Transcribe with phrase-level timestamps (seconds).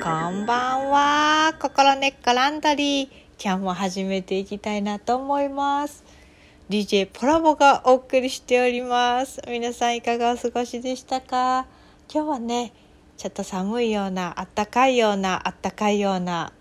[0.00, 1.54] こんばんは。
[1.58, 3.08] 心根っこランドリー
[3.42, 6.04] 今日も始めていきたいなと思います。
[6.70, 9.42] DJ ポラボがお送りしております。
[9.48, 11.66] 皆さんいかがお過ごしでしたか？
[12.08, 12.72] 今日はね
[13.16, 16.52] ちょっと寒いようなあったかいようなあったかいような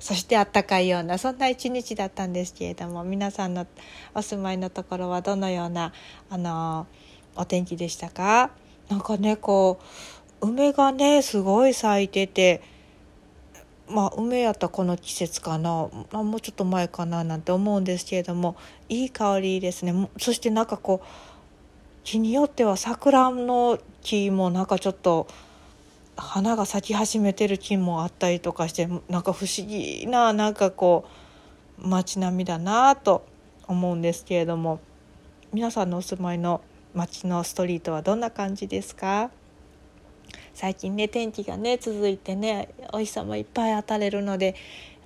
[0.00, 3.66] そしてあったかいようなそんな一日だったんですけれども皆さんの
[4.14, 5.92] お住まいのところはどのような
[6.30, 6.86] あの
[7.34, 8.52] お天気でしたか？
[8.88, 9.80] なんかねこ
[10.40, 12.62] う梅がねすごい咲いてて
[13.88, 15.88] まあ梅やったこの季節かな。
[16.12, 18.56] もうちょっと前かななんて思うんですけれども
[18.88, 20.08] いい香りですね。
[20.18, 21.06] そしてなんかこう
[22.04, 25.26] 木によっては桜の木もなんかちょっと
[26.16, 31.04] 花が咲き始めてる木もあったりとかしてなんか不思議ななんかこ
[31.78, 33.26] う街並みだなと
[33.66, 34.80] 思うんですけれども
[35.52, 36.60] 皆さんのお住まいの
[36.96, 39.30] 街のストリートはどんな感じですか？
[40.54, 44.56] 最近ね天気がね続いてねお日様いっぱい当たれるのでやっ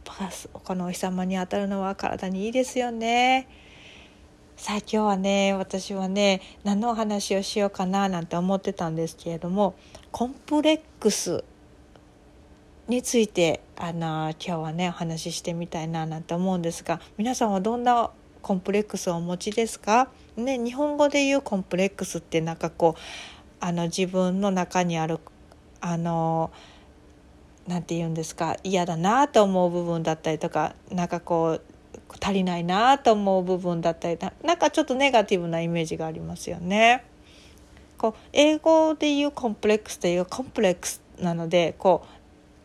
[0.04, 0.30] ぱ
[0.60, 3.48] このお日様に当たるのは体にいいですよね。
[4.56, 9.74] さあ今日はね私はね何のお話をしようかななんて思ってたんですけれども
[10.12, 11.42] コンプレックス
[12.86, 18.10] についてあの今日はねお話ししてみたいななんて思うんですが皆さんはどんな
[18.42, 20.08] コンプレックスをお持ちですか、
[20.40, 23.00] ね、日本語で言うコンプレックスってなんかこう
[23.60, 25.20] あの自分の中にある
[25.80, 26.50] あの
[27.66, 31.62] なんて言うんですか嫌だなと思う部分だったりとかなんかこう
[32.20, 37.04] 足りないなと思う部分だったりなんかちょっとネガティブなイメージがありますよね。
[37.96, 42.04] こう英語で言うコンプレックスというコンプレックスなのでこ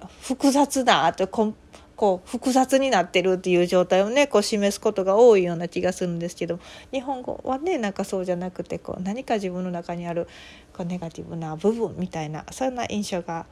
[0.02, 1.53] う複雑なとこ
[1.96, 6.60] こう複雑になってるっていう状態をねこう示すことが多いような気がするんですけど
[6.92, 10.28] 日本語はねなんかそうじゃなくてこう何か自分の中にある
[10.74, 13.46] こうネガティブな部分みたいなそんな印象が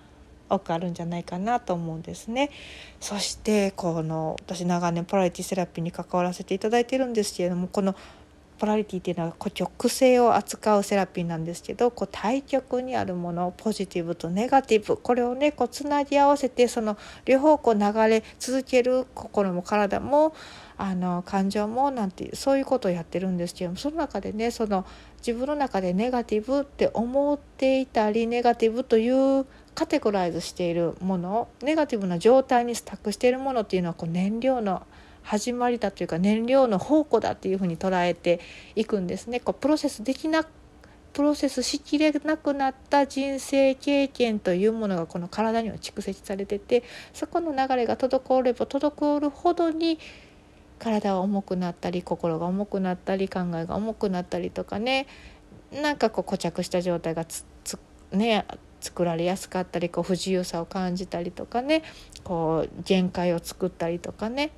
[0.49, 2.51] 多くあるんじゃないかなと思うんですね。
[2.99, 7.95] そしてこの私長年ポラリティセラピーに関わらせていただいてるんですけれどもこの
[8.57, 20.33] ポラリティっていうのはこう極性を扱うセラピーなんですけどこう対極にあるものポジティブとネガティブこれをねこうつなぎ合わせてその両方こう流れ続ける心も体も
[20.77, 24.85] あの感情もなんていうそういうことをやってるんですけどもその中でねその
[25.25, 34.85] 自分の中でネガティブって思っていたりネガティブというカテゴライズしているものネガティブな状態にスタックしているものっていうのはこう燃料の
[35.23, 38.39] 始まりだというか燃料の宝庫だっていうふうに捉えて
[38.75, 39.39] いくんですね。
[39.39, 40.45] こうプロセスできな
[41.13, 49.99] プロセスしきれなくなった人生経験というものがこの体には蓄積されててそこの流れが滞れば滞るほどに
[50.79, 55.05] 体は重くなったり心が重くなったり考えが重くなったりとかね
[55.71, 57.77] なんかこう固着した状態がつつ
[58.11, 58.45] ね
[58.81, 61.83] 作られやすかったりこう不自由さを感じたりとかね
[62.23, 64.51] こう限界を作ったりとかね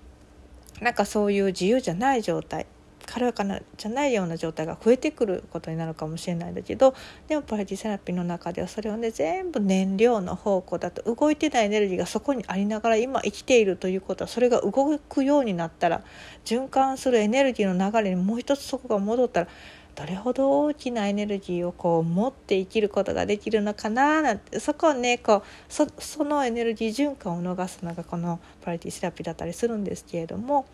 [0.82, 2.66] なんかそういう自由じゃない状態
[3.06, 6.96] 軽やかなじゃないような状態が増えてくることになるかもしれないんだけど
[7.28, 16.04] でもパラティセラピーの中ではそれをね全部燃料の方向だと動いてないエネルギーがそこにありながら今生きているということはそれが動くようになったら
[16.44, 19.48] 循環するエネルギーの流れにもう一つそこが戻ったら
[19.96, 30.66] どれほど大きなエネルギーをこう持って生きることができるのかななんてそこをねこうそそのエネルギー循環を逃すのがこのパラティセラピーだったりするんですけれども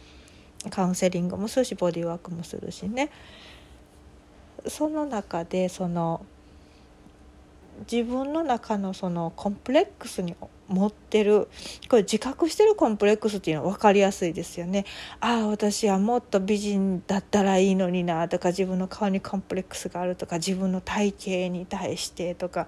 [0.71, 3.09] カウンセリングもするしボディーワークもするしね。
[4.67, 6.23] その中でその
[7.89, 10.35] 自分の中のそのコンプレックスに
[10.67, 11.49] 持ってる
[11.89, 14.85] これ自覚してるコンプレックスっていうのは分かりやすいですよね。
[15.19, 22.67] ああ私はもっと美人だったらいいのになとか自分の顔にコンプレックスがあるとか自分の体型に対してとか、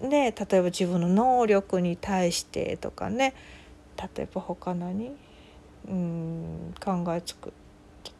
[0.00, 3.34] ね、例えば自分の能力に対してとかね。
[3.96, 5.12] 例えば他何？
[5.86, 7.52] うん考えつく。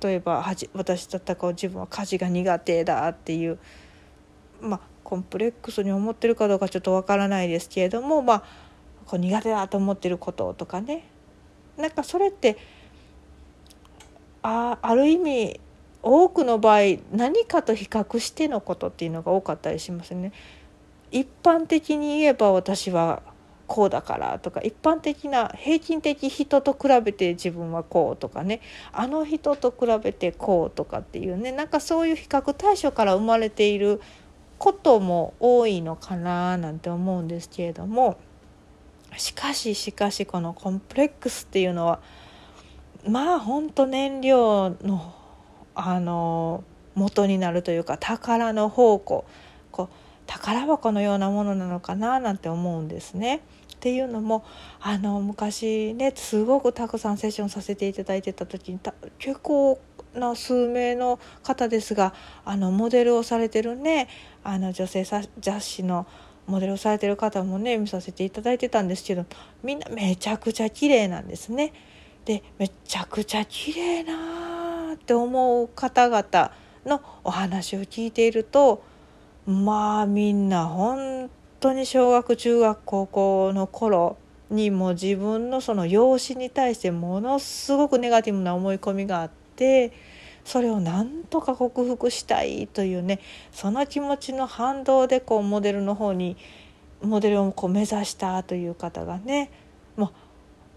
[0.03, 0.45] 例えば
[0.75, 3.59] 私だったら自分は家事が苦手だっていう。
[4.61, 8.43] まあコンプレックスに思ってるかどうかちょっとわからないですけれどもまあ
[9.07, 11.05] こう苦手だと思ってることとかね。
[11.77, 12.57] なんかそれって
[14.43, 15.61] あある意味
[16.03, 20.33] 多くの場合何かと比較してのことっていうのが多かったりしますね。
[21.11, 23.23] 一般的に言えば私は
[23.67, 28.61] こうだからとか一般的な平均的人と比べて自分はこうとかね。
[28.93, 31.53] あの人と比べてこうとかっていうね。
[31.53, 34.01] なんかそういう比較対象から生まれている
[34.65, 38.17] ことも多いのかななんて思うんですけれども
[39.15, 42.01] しかししかしこのコンプレックスっていうのは
[43.07, 45.15] まあほんと燃料の
[45.75, 46.65] あの
[46.95, 49.27] 元になるというか宝の宝庫
[49.71, 49.95] こう
[50.27, 53.43] 宝箱のようなものなのかななんて思うんですね。
[53.75, 54.47] っていうのも
[54.81, 58.81] あの昔ねすごくたくさんセッションさせていただいてた時に
[59.19, 59.79] 結構
[60.15, 62.15] な数名の方ですが
[62.45, 64.09] あのモデルをされてるね
[64.43, 65.29] あの女性雑
[65.63, 66.07] 誌の
[66.47, 69.25] モデルをされてる方もね見させていただいてたんですけど
[69.63, 71.73] みんなめちゃくちゃ綺麗なんですね。
[72.25, 76.53] でめちゃくちゃ綺麗なって思う方々
[76.87, 78.83] のお話を聞いていると
[79.47, 84.17] まあみんな本当に小学中学高校の頃
[84.51, 89.93] にも自分のその容姿に対してものすごくネガティブな思い込みがあってって
[90.45, 93.21] それをなんとか克服したいというね
[93.53, 96.37] その気持ちの反動でこうモデルの方に
[97.03, 99.51] モデルをこう目指したという方がね
[99.97, 100.13] も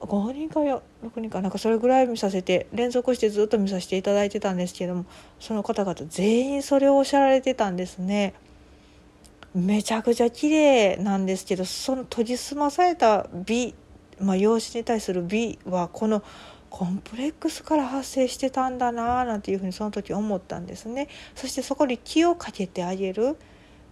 [0.02, 0.82] う5人か6
[1.20, 5.06] 人かなんかそれぐらい見させて連続してずっと見させていただいてたんですけども
[5.40, 8.34] その方々全員それをおっしゃられてたんですね。
[9.56, 13.74] めちゃくちゃ綺麗なんですけどその研ぎ澄まされた美、
[14.20, 16.22] まあ、容姿に対する美はこの
[16.78, 21.08] コンプレックスから発生してたんだななんていうふうにその時思ったんですね。
[21.34, 23.36] そしてそこに気をかけてあげる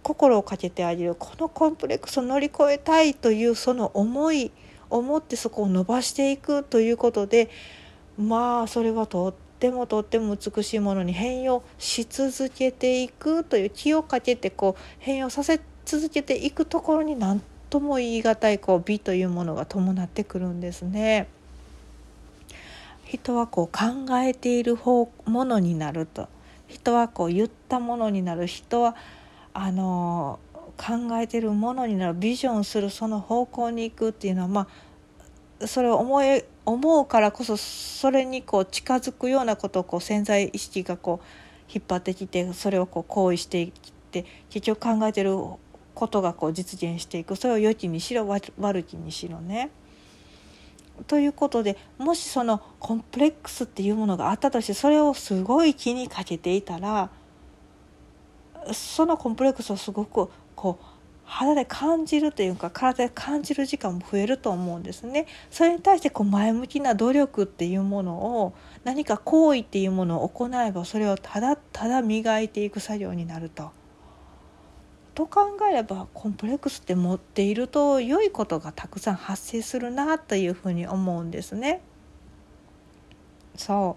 [0.04, 4.52] 心をかけてあげるこのコンプレックスを乗り越えたいというその思い
[4.88, 7.50] を持ってそこを伸ばしていくということで
[8.16, 21.26] まあそれはとってもとっても美しいものに変容し続けていくという気をかけてこう変容させ続けていくところに何とも言い難いこう美というものが伴ってくるんですね。
[23.06, 26.28] 人はこう考えている方ものになると。
[26.66, 28.46] 人はこう言ったものになる。
[28.46, 28.96] 人は
[29.54, 30.40] あの
[30.76, 32.14] 考えてるものになる。
[32.14, 34.68] ビジョンするその方向に行くっていうのはま
[35.60, 43.72] あそれを思い思うからこそそれにこう近づくようなことをこう潜在意識がこう引っ張ってきてそれをこう行為していっ
[44.10, 45.36] て結局考えてる
[45.94, 47.36] ことがこう実現していく。
[47.36, 49.70] それを良きにしろ悪きにしろね。
[51.06, 57.10] ということでもしそのコンプレックスっていうものがあったとしてそれをすごい気にかけていたら
[58.72, 60.84] そのコンプレックスをすごくこう
[61.26, 65.26] 肌で感じるというか体で感じる時間も増えると思うんですね。
[65.50, 68.54] それに対してこう前向きな努力っていうものを
[68.84, 73.72] 何か行為っていうものを行えばそれをただただ磨いていく作業になると。
[75.16, 81.80] と考えればコンプレックスって持っていると良いことがたくさん発生するなというふうに思うんですね。
[83.56, 83.96] そ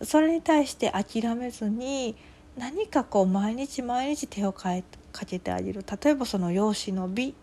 [0.00, 2.14] うそれに対して諦めずに
[2.56, 7.34] 何かこう毎日毎日手を変えかけてあげる例えばその容姿の美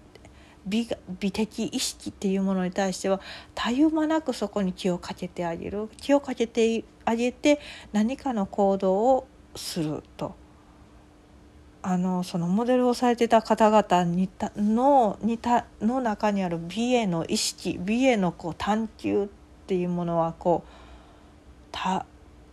[0.66, 0.88] 美
[1.20, 3.20] 美的意識っていうものに対しては
[3.54, 7.60] たゆまなくそこに気をかけてあげる気をかけてあげて
[7.92, 10.47] 何かの行動をすると。
[11.90, 19.28] あのそのモデルをされてた方々にたのにたの中にある美への意識美へのこう探求っ
[19.68, 20.70] ていうものはこう
[21.72, 22.06] た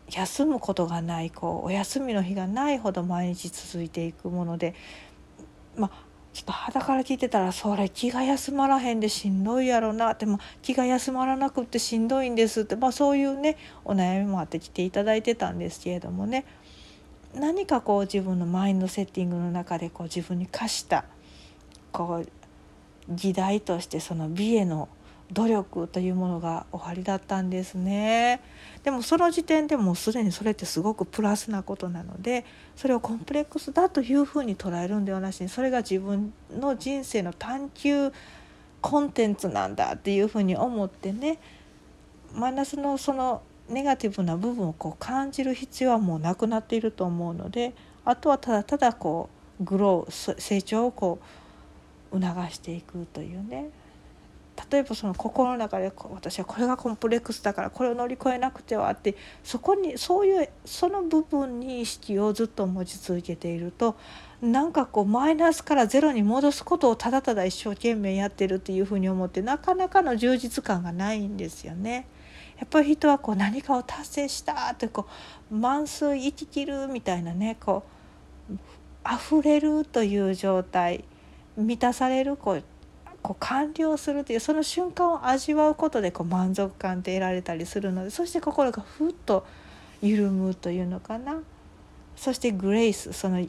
[0.09, 4.73] 休むことがないこうお休みの日がないほど毎日続いていくもので
[5.77, 5.91] まあ
[6.33, 16.45] ちょっと肌から聞いてたらそれ気が休まらへんでしんどいやろなっても気が休まらなくってしんどいんですって、まあ、そういうねお悩みもあって来ていただいてたんですけれどもね。
[17.35, 21.05] 何かこう自分のマインドセッティングの中でこう自分に課した
[21.93, 22.29] こう
[23.09, 24.89] 議題としてその美への
[25.33, 28.41] 努力というものが終わりだったんですね。
[28.83, 32.45] でもその時点でもうすでにそれってすごくプラスなことなので
[32.77, 38.13] それをコンプレックスだというふうに捉えるんではなしにそれが自分の人生の探求
[38.81, 41.39] コンテンツなんだっていうふうに思ってね
[42.35, 49.31] マイナスのそのネガティブな部分をこう感じる必要はもうなくなっていると思うのであとはただただこ
[49.61, 51.19] うグロー成長をこ
[52.13, 53.71] う促していくというね
[54.71, 63.97] 例えばその心の中で私はこれがコンプレックスだからこれを乗り越えなくてはってそこにそういうその部分に意識をずっと持ち続けていると
[64.41, 72.07] なんかこうマイナスからゼロに戻すことをただただ一生懸命やってるっていうふうに思ってなかなかの充実感がないんですよね。
[72.59, 75.07] やっぱり人はこう何かを達成したってこ
[75.51, 77.85] う満数生ききるみたいなねこ
[78.51, 78.55] う
[79.05, 81.05] 溢れるという状態
[81.57, 82.65] 満たされるこう
[83.23, 89.47] こう完了するというその瞬間を味わうことでこう満足感って得られたりするのでそして心がふっと
[90.03, 91.41] 緩むというのかな。
[92.17, 93.45] そしてグレイスその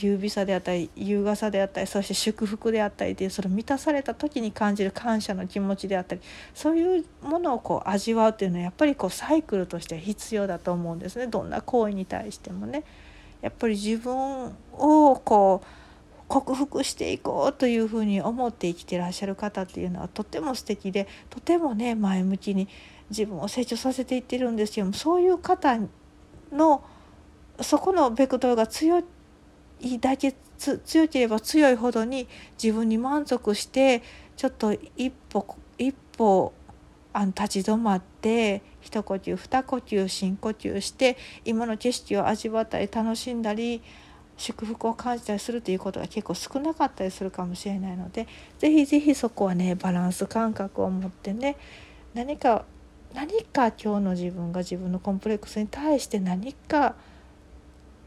[0.00, 6.20] 優美さであったり優雅さであったりそして祝福であったりというその満たされた時に感じる感謝の気持ちであったり
[6.54, 12.84] そういうものをこう味わうというのはやっぱりこうサイクルとしては必要だと思うんですねどんな行為に対してもね。
[13.42, 15.66] やっぱり自分をこう
[16.28, 22.68] 克服していこうというふうに思って生きてらっしゃる方っていうのはとても素敵でとてもね前向きに
[23.10, 25.76] 自分を成長させていってるんですよそういう方
[26.52, 26.84] の
[27.60, 29.04] そこのベクトルが強い
[30.00, 32.28] だけ強ければ強いほどに
[32.62, 34.02] 自分に満足して
[34.36, 36.52] ちょっと一歩一歩
[37.12, 43.82] あの立ち止まって一呼吸二呼吸深呼吸して今の景色を味わったり楽しんだり
[44.36, 48.26] 祝福を感じたりするということが結構少なかったりするかもしれないので
[48.58, 51.56] 是非是非そこはねバランス感覚を持ってね
[52.14, 52.64] 何か
[53.12, 56.94] 何か今日の自分が自分のコンプレックスに対して何か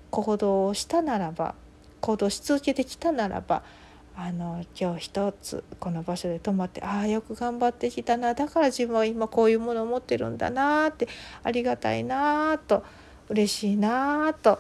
[0.10, 1.56] 行動をしたならば
[2.04, 3.64] 行動し続けてきたならば
[4.16, 11.08] あの今日一つこの場所で泊まってああよく頑張ってきたなだから自分は今こういうものを持ってるんだなって
[11.44, 12.84] ありがたいなと
[13.30, 14.60] 嬉しいなと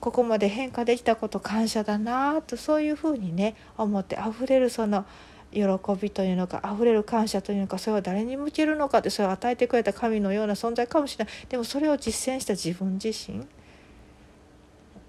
[0.00, 5.06] ここまで変化できたこと感謝だなとそういうふうにね思ってあふれるその
[5.52, 5.62] 喜
[6.00, 11.34] びというのかあふれる感謝というのかそれは誰に向けるのかってそれを与えてくれた神のような存在かもしれない。
[11.48, 13.46] でもそれを実践した自分自身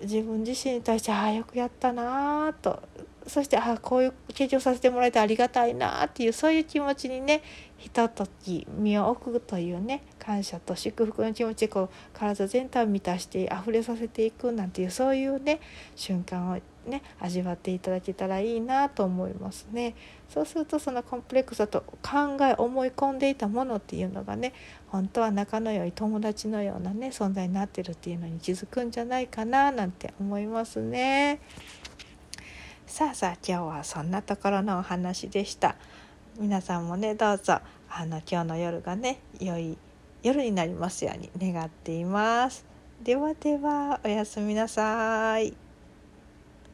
[0.02, 2.82] 自分自身に対してああよくやったなと。
[3.28, 7.42] そしてああこういう経験をさせてもらえてありがたいなっていうそういう気持ちにね
[7.78, 15.62] ひととき身を置くというね感謝と祝福の気持ちでこう体全体を満たして溢れさせていくなんていうそういうね
[15.96, 19.96] 瞬間をね味わっていただけたらいいなと思いますね。
[20.30, 24.54] そうするとそのコンプレックスだと考え思い込んでいたものっていうのがね
[24.88, 31.40] 本当は仲の良い友達のようなね存在になってるっていうのに気づくんじゃないかななんて思いますね。
[32.86, 35.76] さあさあ今日はそんなところのお話でした。
[36.40, 37.60] 皆さんもねどうぞ
[37.90, 39.78] あの今日の夜がね良い
[40.24, 42.66] 夜になりますように願っています。
[43.04, 45.63] ではではおやすみなさい。